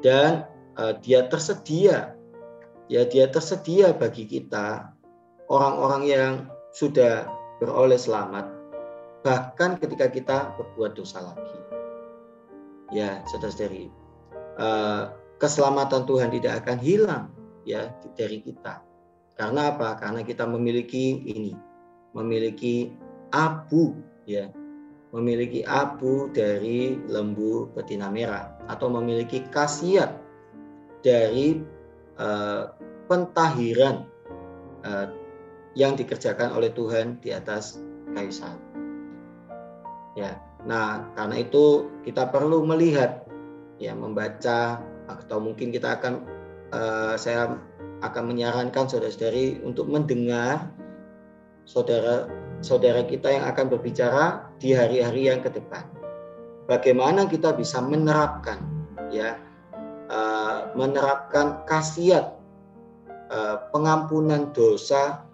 Dan 0.00 0.48
uh, 0.80 0.96
dia 1.00 1.28
tersedia 1.28 2.14
ya 2.90 3.02
dia 3.06 3.30
tersedia 3.30 3.94
bagi 3.94 4.26
kita 4.26 4.90
orang-orang 5.46 6.02
yang 6.06 6.32
sudah 6.74 7.26
beroleh 7.62 7.98
selamat 7.98 8.60
bahkan 9.20 9.76
ketika 9.76 10.08
kita 10.08 10.36
berbuat 10.56 10.96
dosa 10.96 11.20
lagi. 11.20 11.58
Ya, 12.90 13.22
saudara-saudari, 13.30 13.86
uh, 14.58 15.14
keselamatan 15.38 16.08
Tuhan 16.10 16.34
tidak 16.34 16.66
akan 16.66 16.78
hilang 16.82 17.24
ya 17.62 17.94
dari 18.18 18.42
kita. 18.42 18.82
Karena 19.38 19.70
apa? 19.70 19.94
Karena 20.00 20.26
kita 20.26 20.42
memiliki 20.48 21.22
ini, 21.22 21.54
memiliki 22.16 22.90
abu 23.30 23.94
ya 24.26 24.50
memiliki 25.10 25.66
abu 25.66 26.30
dari 26.30 26.94
lembu 27.10 27.70
betina 27.74 28.06
merah 28.10 28.54
atau 28.70 28.86
memiliki 28.86 29.42
khasiat 29.50 30.14
dari 31.02 31.58
uh, 32.20 32.70
pentahiran 33.10 34.06
uh, 34.86 35.10
yang 35.74 35.98
dikerjakan 35.98 36.54
oleh 36.54 36.70
Tuhan 36.70 37.18
di 37.18 37.34
atas 37.34 37.82
kayu 38.14 38.30
salib. 38.30 38.62
Ya, 40.18 40.38
nah 40.66 41.10
karena 41.14 41.42
itu 41.42 41.90
kita 42.02 42.30
perlu 42.30 42.66
melihat, 42.66 43.26
ya 43.78 43.94
membaca 43.94 44.82
atau 45.10 45.38
mungkin 45.42 45.74
kita 45.74 45.98
akan 45.98 46.14
uh, 46.70 47.14
saya 47.18 47.58
akan 48.00 48.22
menyarankan 48.34 48.86
saudara-saudari 48.86 49.62
untuk 49.62 49.90
mendengar 49.90 50.70
saudara 51.66 52.26
saudara 52.60 53.04
kita 53.04 53.28
yang 53.32 53.44
akan 53.48 53.66
berbicara 53.72 54.48
di 54.60 54.76
hari-hari 54.76 55.28
yang 55.32 55.40
ke 55.40 55.52
depan. 55.52 55.84
Bagaimana 56.68 57.26
kita 57.26 57.56
bisa 57.56 57.82
menerapkan 57.82 58.62
ya 59.10 59.34
uh, 60.06 60.70
menerapkan 60.78 61.66
khasiat 61.66 62.36
uh, 63.32 63.56
pengampunan 63.74 64.54
dosa 64.54 65.24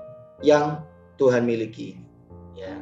yang 0.40 0.80
Tuhan 1.16 1.44
miliki. 1.44 2.00
Ya, 2.56 2.72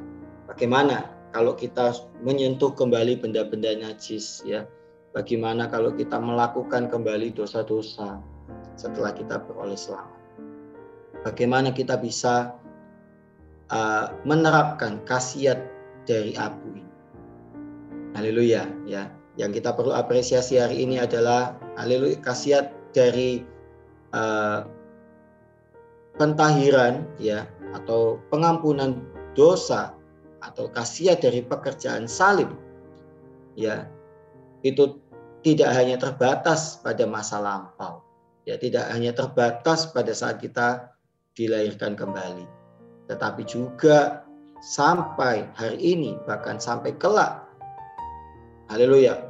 bagaimana 0.46 1.10
kalau 1.34 1.58
kita 1.58 1.94
menyentuh 2.22 2.70
kembali 2.74 3.18
benda-benda 3.18 3.74
najis 3.74 4.42
ya? 4.46 4.66
Bagaimana 5.14 5.70
kalau 5.70 5.94
kita 5.94 6.18
melakukan 6.18 6.90
kembali 6.90 7.34
dosa-dosa 7.38 8.18
setelah 8.74 9.14
kita 9.14 9.38
beroleh 9.46 9.78
selamat? 9.78 10.18
Bagaimana 11.22 11.70
kita 11.70 11.94
bisa 11.94 12.58
uh, 13.74 14.14
menerapkan 14.22 15.02
khasiat 15.04 15.58
dari 16.06 16.38
abu 16.38 16.62
ini? 16.78 16.86
Haleluya 18.14 18.70
ya. 18.86 19.10
Yang 19.34 19.58
kita 19.60 19.74
perlu 19.74 19.90
apresiasi 19.90 20.62
hari 20.62 20.86
ini 20.86 21.02
adalah 21.02 21.58
haleluya 21.74 22.22
khasiat 22.22 22.70
dari 22.94 23.42
uh, 24.14 24.62
pentahiran 26.14 27.02
ya 27.18 27.50
atau 27.74 28.22
pengampunan 28.30 29.02
dosa 29.34 29.98
atau 30.38 30.70
khasiat 30.70 31.18
dari 31.18 31.42
pekerjaan 31.42 32.06
salib 32.06 32.46
ya 33.58 33.90
itu 34.62 35.02
tidak 35.42 35.74
hanya 35.74 35.98
terbatas 35.98 36.78
pada 36.78 37.02
masa 37.04 37.42
lampau 37.42 38.00
ya 38.46 38.54
tidak 38.54 38.86
hanya 38.94 39.10
terbatas 39.10 39.90
pada 39.90 40.14
saat 40.14 40.38
kita 40.38 40.94
dilahirkan 41.34 41.98
kembali 41.98 42.63
tetapi 43.10 43.44
juga 43.44 44.24
sampai 44.64 45.44
hari 45.56 45.78
ini 45.80 46.16
bahkan 46.24 46.56
sampai 46.56 46.96
kelak 46.96 47.44
haleluya 48.72 49.20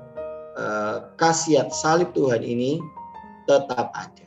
eh, 0.58 0.98
khasiat 1.18 1.74
salib 1.74 2.14
Tuhan 2.14 2.42
ini 2.42 2.78
tetap 3.44 3.90
ada 3.92 4.26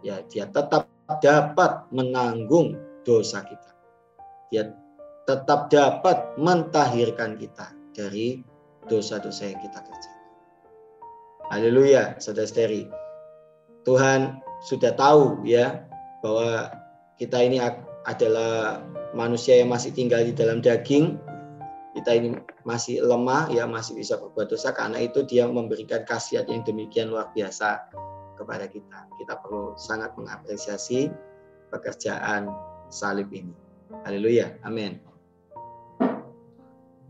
ya 0.00 0.24
dia 0.26 0.48
tetap 0.48 0.88
dapat 1.20 1.88
menanggung 1.88 2.76
dosa 3.08 3.40
kita. 3.40 3.72
Dia 4.52 4.68
tetap 5.24 5.72
dapat 5.72 6.36
mentahirkan 6.36 7.40
kita 7.40 7.72
dari 7.96 8.44
dosa-dosa 8.88 9.48
yang 9.48 9.60
kita 9.64 9.80
kerjakan. 9.80 10.26
Haleluya, 11.48 12.20
saudara-saudari. 12.20 12.88
Tuhan 13.88 14.44
sudah 14.68 14.92
tahu 14.92 15.48
ya 15.48 15.88
bahwa 16.20 16.68
kita 17.16 17.40
ini 17.40 17.56
adalah 18.08 18.80
manusia 19.12 19.60
yang 19.60 19.68
masih 19.68 19.92
tinggal 19.92 20.24
di 20.24 20.32
dalam 20.32 20.64
daging. 20.64 21.20
Kita 21.92 22.16
ini 22.16 22.32
masih 22.64 23.04
lemah 23.04 23.52
ya, 23.52 23.68
masih 23.68 24.00
bisa 24.00 24.16
berbuat 24.16 24.48
dosa 24.48 24.72
karena 24.72 25.04
itu 25.04 25.20
dia 25.28 25.44
memberikan 25.44 26.08
khasiat 26.08 26.48
yang 26.48 26.64
demikian 26.64 27.12
luar 27.12 27.28
biasa 27.36 27.92
kepada 28.40 28.64
kita. 28.70 29.04
Kita 29.20 29.36
perlu 29.44 29.76
sangat 29.76 30.16
mengapresiasi 30.16 31.12
pekerjaan 31.68 32.48
salib 32.88 33.28
ini. 33.28 33.52
Haleluya. 34.08 34.56
Amin. 34.64 34.96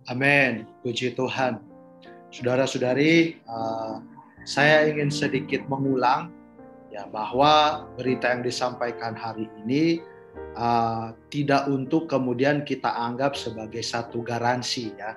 Amin. 0.09 0.67
Puji 0.83 1.15
Tuhan. 1.15 1.61
Saudara-saudari, 2.33 3.41
uh, 3.49 4.01
saya 4.49 4.89
ingin 4.89 5.13
sedikit 5.13 5.65
mengulang 5.69 6.33
ya 6.89 7.05
bahwa 7.13 7.85
berita 8.01 8.33
yang 8.33 8.41
disampaikan 8.41 9.13
hari 9.13 9.49
ini 9.65 10.01
uh, 10.59 11.15
tidak 11.31 11.71
untuk 11.71 12.11
kemudian 12.11 12.67
kita 12.67 12.91
anggap 12.91 13.39
sebagai 13.39 13.81
satu 13.81 14.21
garansi 14.25 14.93
ya. 14.97 15.17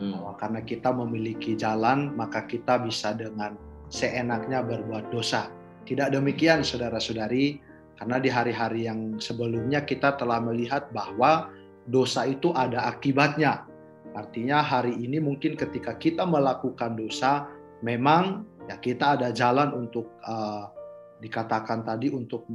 Hmm. 0.00 0.16
Bahwa 0.16 0.32
karena 0.40 0.60
kita 0.64 0.90
memiliki 0.94 1.52
jalan, 1.58 2.16
maka 2.16 2.48
kita 2.48 2.80
bisa 2.80 3.12
dengan 3.12 3.56
seenaknya 3.90 4.64
berbuat 4.64 5.12
dosa. 5.12 5.50
Tidak 5.84 6.14
demikian 6.14 6.62
saudara-saudari, 6.62 7.58
karena 8.00 8.16
di 8.16 8.30
hari-hari 8.32 8.88
yang 8.88 9.20
sebelumnya 9.20 9.84
kita 9.84 10.16
telah 10.16 10.40
melihat 10.40 10.88
bahwa 10.94 11.52
dosa 11.90 12.24
itu 12.24 12.54
ada 12.56 12.88
akibatnya. 12.88 13.68
Artinya 14.16 14.64
hari 14.64 14.96
ini 14.96 15.20
mungkin 15.20 15.54
ketika 15.54 15.94
kita 16.00 16.24
melakukan 16.24 16.96
dosa, 16.96 17.44
memang 17.84 18.48
ya 18.72 18.80
kita 18.80 19.20
ada 19.20 19.28
jalan 19.34 19.74
untuk 19.74 20.08
uh, 20.24 20.72
dikatakan 21.20 21.84
tadi 21.84 22.08
untuk 22.08 22.48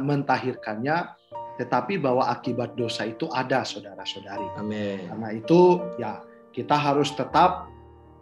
mentahirkannya, 0.00 0.96
tetapi 1.58 1.98
bahwa 1.98 2.30
akibat 2.30 2.78
dosa 2.78 3.04
itu 3.10 3.26
ada 3.34 3.66
saudara-saudari. 3.66 4.46
Amin. 4.54 5.10
Karena 5.10 5.28
itu 5.34 5.82
ya 5.98 6.22
kita 6.54 6.78
harus 6.78 7.10
tetap 7.18 7.66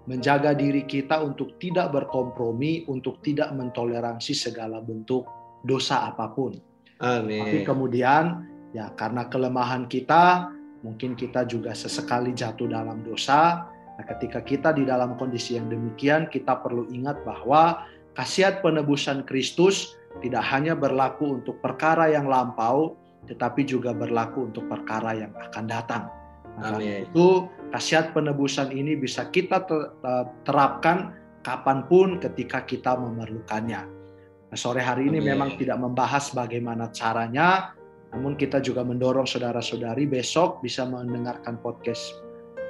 menjaga 0.08 0.56
diri 0.56 0.88
kita 0.88 1.20
untuk 1.20 1.60
tidak 1.60 1.92
berkompromi, 1.92 2.88
untuk 2.88 3.20
tidak 3.20 3.52
mentoleransi 3.52 4.32
segala 4.32 4.80
bentuk 4.80 5.28
dosa 5.66 6.08
apa 6.08 6.32
pun. 6.32 6.56
Amin. 7.02 7.44
Tapi 7.44 7.58
kemudian 7.66 8.48
ya 8.72 8.88
karena 8.96 9.28
kelemahan 9.28 9.84
kita, 9.84 10.48
mungkin 10.80 11.12
kita 11.12 11.44
juga 11.44 11.76
sesekali 11.76 12.32
jatuh 12.32 12.70
dalam 12.70 13.04
dosa. 13.04 13.68
Nah, 13.96 14.04
ketika 14.04 14.40
kita 14.44 14.72
di 14.76 14.84
dalam 14.84 15.16
kondisi 15.16 15.56
yang 15.56 15.68
demikian, 15.72 16.28
kita 16.28 16.60
perlu 16.60 16.84
ingat 16.92 17.20
bahwa 17.24 17.84
khasiat 18.16 18.64
penebusan 18.64 19.28
Kristus 19.28 19.94
tidak 20.24 20.42
hanya 20.48 20.72
berlaku 20.72 21.36
untuk 21.38 21.60
perkara 21.60 22.08
yang 22.08 22.24
lampau, 22.26 22.96
tetapi 23.28 23.68
juga 23.68 23.92
berlaku 23.92 24.48
untuk 24.48 24.64
perkara 24.66 25.12
yang 25.12 25.32
akan 25.36 25.64
datang. 25.68 26.08
Nah, 26.56 26.80
itu 26.80 27.52
khasiat 27.68 28.16
penebusan 28.16 28.72
ini 28.72 28.96
bisa 28.96 29.28
kita 29.28 29.68
terapkan 30.48 31.12
kapan 31.44 31.84
pun 31.84 32.16
ketika 32.16 32.64
kita 32.64 32.96
memerlukannya. 32.96 33.84
Nah, 34.48 34.56
sore 34.56 34.80
hari 34.80 35.12
ini 35.12 35.20
Amin. 35.20 35.36
memang 35.36 35.60
tidak 35.60 35.76
membahas 35.76 36.32
bagaimana 36.32 36.88
caranya, 36.96 37.76
namun 38.16 38.40
kita 38.40 38.64
juga 38.64 38.80
mendorong 38.80 39.28
saudara-saudari 39.28 40.08
besok 40.08 40.64
bisa 40.64 40.88
mendengarkan 40.88 41.60
podcast 41.60 42.16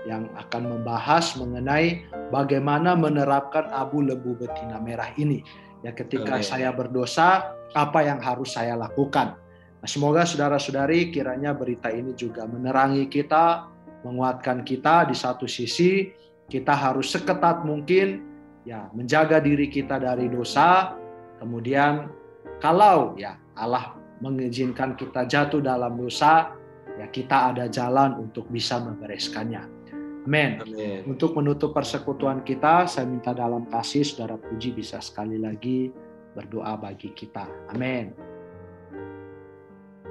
yang 0.06 0.30
akan 0.38 0.78
membahas 0.78 1.34
mengenai 1.34 2.06
bagaimana 2.30 2.94
menerapkan 2.94 3.66
abu 3.74 4.00
lebu 4.00 4.38
betina 4.38 4.78
merah 4.78 5.10
ini. 5.18 5.42
Ya 5.82 5.92
ketika 5.92 6.38
Amin. 6.38 6.46
saya 6.46 6.70
berdosa, 6.72 7.52
apa 7.74 8.06
yang 8.06 8.22
harus 8.22 8.54
saya 8.54 8.78
lakukan? 8.78 9.36
Nah, 9.82 9.88
semoga 9.90 10.24
saudara-saudari 10.24 11.12
kiranya 11.12 11.52
berita 11.52 11.92
ini 11.92 12.16
juga 12.16 12.48
menerangi 12.48 13.10
kita, 13.10 13.68
menguatkan 14.06 14.62
kita 14.62 15.10
di 15.10 15.14
satu 15.18 15.50
sisi 15.50 16.06
kita 16.46 16.70
harus 16.70 17.10
seketat 17.10 17.66
mungkin 17.66 18.22
ya 18.62 18.86
menjaga 18.94 19.42
diri 19.42 19.66
kita 19.66 19.98
dari 19.98 20.30
dosa 20.30 20.94
kemudian 21.42 22.06
kalau 22.62 23.18
ya 23.18 23.34
Allah 23.58 23.98
mengizinkan 24.22 24.94
kita 24.94 25.26
jatuh 25.26 25.58
dalam 25.58 25.98
dosa 25.98 26.54
ya 26.96 27.06
kita 27.10 27.52
ada 27.52 27.66
jalan 27.66 28.22
untuk 28.22 28.46
bisa 28.48 28.78
membereskannya 28.78 29.75
Amin. 30.26 31.06
Untuk 31.06 31.38
menutup 31.38 31.70
persekutuan 31.70 32.42
kita, 32.42 32.90
saya 32.90 33.06
minta 33.06 33.30
dalam 33.30 33.64
kasih 33.70 34.02
saudara 34.02 34.34
Puji 34.34 34.74
bisa 34.74 34.98
sekali 34.98 35.38
lagi 35.38 35.94
berdoa 36.34 36.74
bagi 36.74 37.14
kita. 37.14 37.46
Amin. 37.70 38.10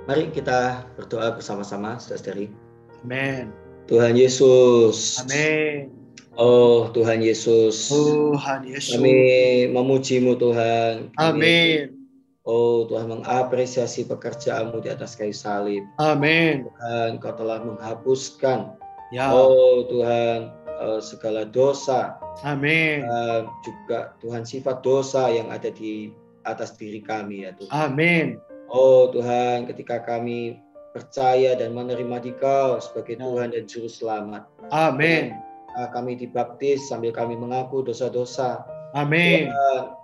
Mari 0.07 0.31
kita 0.31 0.87
berdoa 0.95 1.35
bersama-sama, 1.35 1.99
saudara-saudari. 1.99 2.47
Amin. 3.03 3.51
Tuhan 3.85 4.17
Yesus. 4.17 5.21
Amin. 5.21 6.05
Oh 6.35 6.91
Tuhan 6.91 7.23
Yesus. 7.23 7.87
Tuhan 7.87 8.67
Yesus. 8.67 8.99
Kami 8.99 9.17
memujimu 9.71 10.35
Tuhan. 10.35 11.15
Amin. 11.15 11.95
Oh 12.43 12.83
Tuhan 12.91 13.07
mengapresiasi 13.07 14.03
pekerjaanmu 14.03 14.83
di 14.83 14.91
atas 14.91 15.15
kayu 15.15 15.31
salib. 15.31 15.85
Amin. 15.95 16.67
Tuhan 16.67 17.23
Kau 17.23 17.33
telah 17.39 17.63
menghapuskan. 17.63 18.75
Ya. 19.15 19.31
Oh 19.31 19.87
Tuhan 19.87 20.51
uh, 20.75 20.99
segala 20.99 21.47
dosa. 21.47 22.19
Amin. 22.43 23.07
Dan 23.07 23.47
juga 23.63 24.11
Tuhan 24.19 24.43
sifat 24.43 24.83
dosa 24.83 25.31
yang 25.31 25.47
ada 25.55 25.71
di 25.71 26.11
atas 26.43 26.75
diri 26.75 26.99
kami 26.99 27.47
ya 27.47 27.55
Tuhan. 27.55 27.71
Amin. 27.71 28.25
Oh 28.67 29.07
Tuhan 29.15 29.71
ketika 29.71 30.03
kami 30.03 30.59
percaya 30.91 31.55
dan 31.55 31.71
menerima 31.71 32.27
di 32.27 32.35
Kau 32.35 32.75
sebagai 32.83 33.15
ya. 33.15 33.23
Tuhan 33.23 33.55
dan 33.55 33.63
Juru 33.71 33.87
Selamat. 33.87 34.43
Amin. 34.75 35.31
Kami 35.75 36.19
dibaptis 36.19 36.87
sambil 36.91 37.15
kami 37.15 37.39
mengaku 37.39 37.87
dosa-dosa. 37.87 38.63
Amin. 38.95 39.51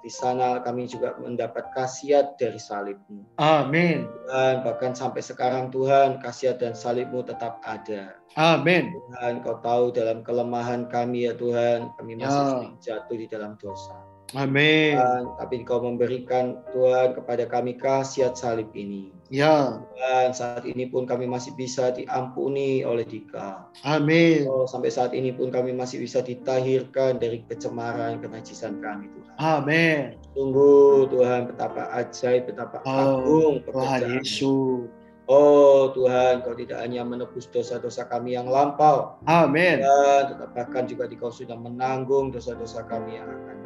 di 0.03 0.11
sana 0.11 0.59
kami 0.59 0.83
juga 0.83 1.15
mendapat 1.15 1.71
khasiat 1.71 2.35
dari 2.35 2.59
salibmu. 2.59 3.23
Amin. 3.39 4.03
Tuhan, 4.27 4.67
bahkan 4.67 4.91
sampai 4.91 5.23
sekarang 5.23 5.71
Tuhan, 5.71 6.19
khasiat 6.19 6.59
dan 6.59 6.75
salibmu 6.75 7.23
tetap 7.23 7.63
ada. 7.63 8.19
Amin. 8.35 8.91
Tuhan, 8.91 9.39
kau 9.47 9.63
tahu 9.63 9.95
dalam 9.95 10.27
kelemahan 10.27 10.91
kami 10.91 11.31
ya 11.31 11.33
Tuhan, 11.39 11.95
kami 11.95 12.19
masih 12.19 12.75
ya. 12.83 12.99
jatuh 12.99 13.15
di 13.15 13.27
dalam 13.31 13.55
dosa. 13.63 13.95
Amin. 14.31 14.95
Tuhan, 14.95 15.23
tapi 15.35 15.53
Engkau 15.63 15.83
memberikan 15.83 16.63
Tuhan 16.71 17.15
kepada 17.15 17.43
kami 17.47 17.75
khasiat 17.75 18.39
salib 18.39 18.71
ini. 18.71 19.11
Ya. 19.27 19.79
Tuhan, 19.95 20.31
saat 20.31 20.63
ini 20.67 20.87
pun 20.87 21.03
kami 21.07 21.27
masih 21.27 21.55
bisa 21.55 21.91
diampuni 21.91 22.83
oleh 22.83 23.03
Dika. 23.03 23.67
Amin. 23.83 24.47
Oh, 24.47 24.67
sampai 24.67 24.91
saat 24.91 25.11
ini 25.11 25.35
pun 25.35 25.51
kami 25.51 25.75
masih 25.75 25.99
bisa 26.03 26.23
ditahirkan 26.23 27.19
dari 27.19 27.43
kecemaran 27.47 28.19
kenajisan 28.23 28.79
kami 28.79 29.11
Tuhan. 29.11 29.35
Amin. 29.39 30.19
Sungguh 30.35 31.11
Tuhan 31.11 31.51
betapa 31.51 31.91
ajaib, 31.95 32.47
betapa 32.47 32.83
Oh, 32.87 33.19
agung 33.19 33.53
pekerjaan. 33.67 34.19
Yesus. 34.19 34.87
Oh 35.31 35.95
Tuhan, 35.95 36.43
Kau 36.43 36.51
tidak 36.51 36.83
hanya 36.83 37.07
menebus 37.07 37.47
dosa-dosa 37.47 38.03
kami 38.03 38.35
yang 38.35 38.51
lampau, 38.51 39.15
Amin. 39.31 39.79
Tuhan, 39.79 40.35
tetapi 40.35 40.51
bahkan 40.51 40.83
juga 40.91 41.07
Kau 41.15 41.31
sudah 41.31 41.55
menanggung 41.55 42.35
dosa-dosa 42.35 42.83
kami 42.83 43.15
yang 43.15 43.31
akan. 43.31 43.60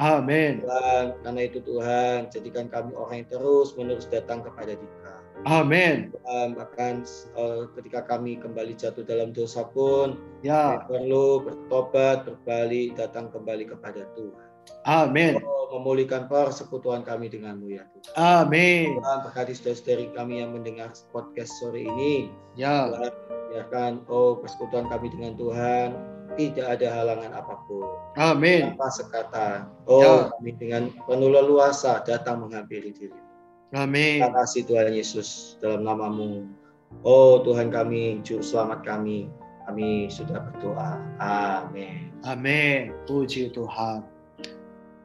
Amin. 0.00 0.64
Tuhan, 0.64 1.12
karena 1.20 1.40
itu 1.44 1.60
Tuhan, 1.60 2.32
jadikan 2.32 2.72
kami 2.72 2.96
orang 2.96 3.20
yang 3.20 3.28
terus 3.28 3.76
menerus 3.76 4.08
datang 4.08 4.40
kepada 4.40 4.72
Dika. 4.72 5.14
Amin. 5.44 6.08
Tuhan, 6.16 6.56
bahkan 6.56 7.04
eh, 7.36 7.62
ketika 7.76 8.08
kami 8.08 8.40
kembali 8.40 8.72
jatuh 8.80 9.04
dalam 9.04 9.36
dosa 9.36 9.68
pun, 9.68 10.16
Ya. 10.40 10.80
kami 10.80 11.04
perlu 11.04 11.44
bertobat, 11.44 12.24
berbalik, 12.24 12.96
datang 12.96 13.28
kembali 13.28 13.68
kepada 13.68 14.08
Tuhan. 14.16 14.48
Amin. 14.88 15.36
Oh, 15.44 15.68
memulihkan 15.76 16.28
persekutuan 16.28 17.04
kami 17.04 17.28
denganmu 17.28 17.68
ya 17.68 17.84
Tuhan. 17.92 18.16
Amin. 18.16 18.96
Tuhan, 18.96 19.18
berkati 19.28 19.52
saudara-saudari 19.52 20.06
kami 20.16 20.40
yang 20.40 20.56
mendengar 20.56 20.92
podcast 21.12 21.52
sore 21.60 21.84
ini. 21.84 22.32
Ya. 22.56 22.88
Tuhan, 22.88 23.12
biarkan 23.50 23.92
oh 24.08 24.38
persekutuan 24.38 24.86
kami 24.88 25.10
dengan 25.10 25.34
Tuhan 25.34 25.88
tidak 26.38 26.66
ada 26.78 26.86
halangan 26.90 27.32
apa 27.34 27.54
pun. 27.66 27.86
Amin. 28.18 28.74
Tanpa 28.74 28.88
sekata, 28.90 29.46
oh 29.86 30.02
Ya. 30.02 30.14
kami 30.34 30.50
dengan 30.58 30.82
penuh 31.06 31.30
leluasa 31.30 32.02
datang 32.02 32.46
menghampiri 32.46 32.90
diri. 32.94 33.20
Amin. 33.74 34.18
Terima 34.22 34.34
kasih 34.42 34.66
Tuhan 34.66 34.90
Yesus 34.90 35.58
dalam 35.62 35.86
namamu. 35.86 36.50
Oh 37.06 37.38
Tuhan 37.46 37.70
kami, 37.70 38.18
Juru 38.26 38.42
Selamat 38.42 38.82
kami, 38.82 39.30
kami 39.66 40.10
sudah 40.10 40.42
berdoa. 40.42 40.98
Amin. 41.22 42.10
Amin. 42.26 42.90
Puji 43.06 43.54
Tuhan. 43.54 44.02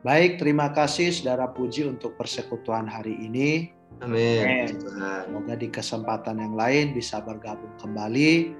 Baik, 0.01 0.38
terima 0.38 0.69
kasih 0.69 1.09
Saudara 1.13 1.49
Puji 1.49 1.89
untuk 1.89 2.13
persekutuan 2.17 2.85
hari 2.89 3.17
ini. 3.21 3.73
Amin. 4.01 4.41
Amin. 4.43 4.67
Semoga 4.81 5.53
di 5.57 5.67
kesempatan 5.69 6.41
yang 6.41 6.53
lain 6.57 6.93
bisa 6.97 7.21
bergabung 7.21 7.71
kembali, 7.81 8.53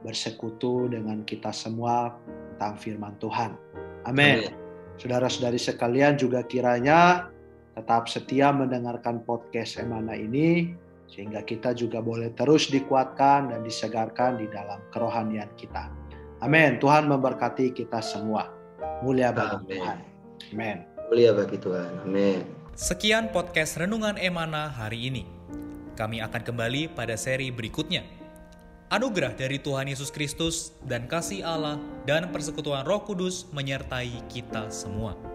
bersekutu 0.00 0.88
dengan 0.88 1.22
kita 1.24 1.52
semua 1.52 2.16
tentang 2.56 2.74
firman 2.80 3.14
Tuhan. 3.20 3.56
Amin. 4.08 4.48
Saudara-saudari 5.00 5.56
sekalian 5.56 6.20
juga 6.20 6.44
kiranya 6.44 7.32
tetap 7.76 8.08
setia 8.08 8.52
mendengarkan 8.52 9.24
podcast 9.24 9.80
Emana 9.80 10.12
ini 10.12 10.76
sehingga 11.10 11.42
kita 11.42 11.74
juga 11.74 11.98
boleh 12.04 12.30
terus 12.36 12.68
dikuatkan 12.68 13.50
dan 13.50 13.60
disegarkan 13.64 14.38
di 14.38 14.46
dalam 14.52 14.78
kerohanian 14.94 15.48
kita. 15.56 15.90
Amin. 16.40 16.80
Tuhan 16.80 17.08
memberkati 17.08 17.72
kita 17.72 18.00
semua. 18.00 18.48
Mulia 19.00 19.32
bagi 19.32 19.56
Amin. 19.56 19.68
Tuhan. 19.68 19.98
Amin. 20.52 20.76
Mulia 21.08 21.30
bagi 21.32 21.56
Tuhan. 21.58 21.90
Amin. 22.04 22.40
Sekian 22.76 23.28
podcast 23.32 23.76
Renungan 23.76 24.16
Emana 24.16 24.70
hari 24.70 25.08
ini. 25.08 25.24
Kami 25.98 26.22
akan 26.24 26.40
kembali 26.40 26.96
pada 26.96 27.18
seri 27.18 27.52
berikutnya. 27.52 28.19
Anugerah 28.90 29.38
dari 29.38 29.62
Tuhan 29.62 29.86
Yesus 29.86 30.10
Kristus 30.10 30.74
dan 30.82 31.06
kasih 31.06 31.46
Allah 31.46 31.78
dan 32.10 32.26
persekutuan 32.34 32.82
Roh 32.82 33.06
Kudus 33.06 33.46
menyertai 33.54 34.26
kita 34.26 34.66
semua. 34.66 35.29